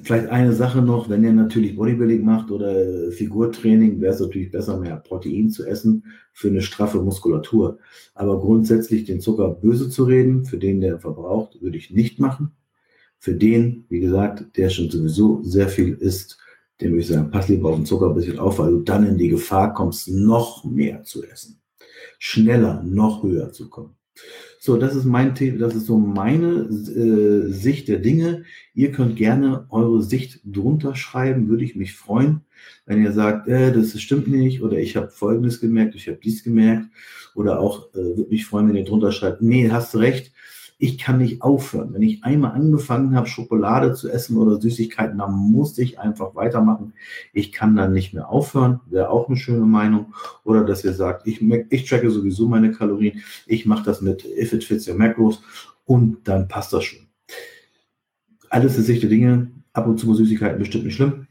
Vielleicht 0.04 0.28
eine 0.28 0.52
Sache 0.52 0.82
noch, 0.82 1.10
wenn 1.10 1.24
ihr 1.24 1.32
natürlich 1.32 1.78
Bodybuilding 1.78 2.26
macht 2.26 2.52
oder 2.52 3.12
Figurtraining, 3.12 4.02
wäre 4.02 4.14
es 4.14 4.20
natürlich 4.20 4.52
besser, 4.52 4.78
mehr 4.78 4.98
Protein 4.98 5.50
zu 5.50 5.66
essen 5.66 6.04
für 6.34 6.50
eine 6.50 6.62
straffe 6.62 7.02
Muskulatur. 7.02 7.80
Aber 8.14 8.42
grundsätzlich 8.42 9.06
den 9.06 9.22
Zucker 9.22 9.50
böse 9.50 9.90
zu 9.90 10.04
reden, 10.04 10.44
für 10.44 10.58
den, 10.58 10.82
der 10.82 11.00
verbraucht, 11.00 11.62
würde 11.62 11.78
ich 11.78 11.92
nicht 11.92 12.20
machen. 12.20 12.52
Für 13.20 13.36
den, 13.36 13.86
wie 13.88 14.02
gesagt, 14.02 14.58
der 14.58 14.70
schon 14.70 14.90
sowieso 14.90 15.42
sehr 15.44 15.70
viel 15.70 15.94
isst, 15.94 16.40
dem 16.82 16.92
würde 16.92 17.02
ich 17.02 17.08
sagen, 17.08 17.32
pass 17.32 17.48
lieber 17.48 17.70
auf 17.70 17.78
den 17.78 17.86
Zucker 17.86 18.10
ein 18.10 18.16
bisschen 18.16 18.38
auf, 18.38 18.60
weil 18.60 18.72
du 18.72 18.80
dann 18.80 19.08
in 19.08 19.18
die 19.18 19.30
Gefahr 19.30 19.74
kommst, 19.74 20.10
noch 20.10 20.66
mehr 20.66 21.04
zu 21.04 21.24
essen. 21.24 21.62
Schneller, 22.20 22.84
noch 22.84 23.24
höher 23.24 23.54
zu 23.54 23.70
kommen. 23.70 23.96
So, 24.60 24.78
das 24.78 24.96
ist 24.96 25.06
mein 25.06 25.36
Thema, 25.36 25.60
das 25.60 25.76
ist 25.76 25.86
so 25.86 26.00
meine 26.00 26.68
äh, 26.70 27.52
Sicht 27.52 27.88
der 27.88 28.00
Dinge. 28.00 28.46
Ihr 28.74 28.92
könnt 28.92 29.16
gerne 29.16 29.68
eure 29.70 30.02
Sicht 30.02 30.42
drunter 30.44 30.96
schreiben, 30.96 31.50
würde 31.50 31.64
ich 31.64 31.76
mich 31.76 31.94
freuen, 31.94 32.42
wenn 32.86 33.04
ihr 33.04 33.12
sagt, 33.12 33.48
äh, 33.48 33.72
das 33.72 34.00
stimmt 34.02 34.28
nicht 34.28 34.64
oder 34.64 34.78
ich 34.78 34.96
habe 34.96 35.10
Folgendes 35.10 35.62
gemerkt, 35.62 35.96
ich 35.96 36.08
habe 36.08 36.20
dies 36.24 36.44
gemerkt 36.44 36.88
oder 37.36 37.60
auch 37.60 37.94
äh, 37.94 37.98
würde 37.98 38.30
mich 38.30 38.46
freuen, 38.46 38.68
wenn 38.70 38.76
ihr 38.76 38.86
drunter 38.86 39.12
schreibt, 39.12 39.42
nee, 39.42 39.70
hast 39.70 39.94
du 39.94 40.00
recht, 40.00 40.32
ich 40.78 40.98
kann 40.98 41.20
nicht 41.20 41.42
aufhören. 41.42 41.94
Wenn 41.94 42.02
ich 42.02 42.24
einmal 42.24 42.52
angefangen 42.52 43.16
habe, 43.16 43.28
Schokolade 43.28 43.94
zu 43.94 44.10
essen 44.10 44.38
oder 44.38 44.60
Süßigkeiten, 44.60 45.18
dann 45.18 45.34
muss 45.34 45.78
ich 45.78 46.00
einfach 46.00 46.36
weitermachen. 46.36 46.94
Ich 47.32 47.54
kann 47.54 47.76
dann 47.76 47.94
nicht 47.94 48.14
mehr 48.14 48.30
aufhören. 48.30 48.82
Wäre 48.88 49.10
auch 49.10 49.28
eine 49.30 49.38
schöne 49.38 49.66
Meinung. 49.66 50.14
Oder 50.44 50.66
dass 50.66 50.84
ihr 50.84 50.94
sagt, 50.94 51.28
ich, 51.28 51.42
ich 51.70 51.88
tracke 51.88 52.12
sowieso 52.12 52.48
meine 52.50 52.72
Kalorien. 52.72 53.22
Ich 53.46 53.66
mache 53.66 53.86
das 53.86 54.02
mit 54.02 54.26
If 54.26 54.52
It 54.52 54.66
Fits 54.66 54.88
Your 54.88 54.96
Macros 54.96 55.42
und 55.86 56.28
dann 56.28 56.48
passt 56.48 56.74
das 56.74 56.84
schon. 56.84 57.08
Alles 58.50 58.78
ist 58.78 58.88
Sicht 58.88 59.04
der 59.04 59.10
Dinge. 59.10 59.52
Ab 59.72 59.88
und 59.88 59.98
zu 59.98 60.14
Süßigkeiten 60.14 60.60
bestimmt 60.60 60.86
nicht 60.86 60.96
schlimm. 60.96 61.28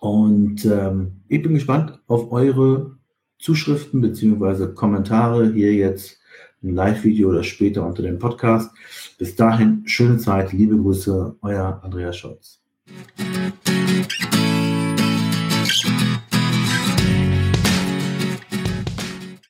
Und 0.00 0.64
ähm, 0.64 1.22
ich 1.28 1.42
bin 1.42 1.54
gespannt 1.54 2.00
auf 2.08 2.32
eure 2.32 2.96
Zuschriften 3.38 4.00
bzw. 4.00 4.74
Kommentare 4.74 5.52
hier 5.52 5.72
jetzt 5.74 6.18
ein 6.62 6.74
Live-Video 6.74 7.28
oder 7.28 7.42
später 7.42 7.84
unter 7.84 8.02
dem 8.02 8.18
Podcast. 8.18 8.70
Bis 9.18 9.34
dahin, 9.34 9.82
schöne 9.86 10.18
Zeit, 10.18 10.52
liebe 10.52 10.76
Grüße, 10.76 11.36
euer 11.42 11.80
Andreas 11.82 12.16
Scholz. 12.16 12.62